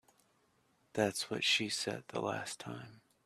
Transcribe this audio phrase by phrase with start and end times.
[0.93, 3.01] That's what she said the last time.